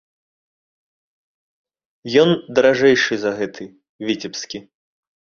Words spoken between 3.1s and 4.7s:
за гэты, віцебскі.